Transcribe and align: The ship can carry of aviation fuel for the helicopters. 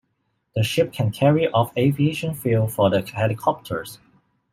The 0.55 0.63
ship 0.63 0.91
can 0.93 1.11
carry 1.11 1.47
of 1.47 1.71
aviation 1.77 2.33
fuel 2.33 2.67
for 2.67 2.89
the 2.89 3.03
helicopters. 3.03 3.99